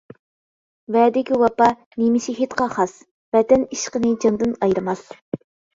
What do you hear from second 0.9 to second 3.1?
ۋەدىگە ۋاپا نىمشېھىتقا خاس.